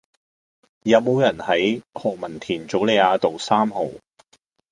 [0.81, 3.85] 有無人住喺何文田棗梨雅道三號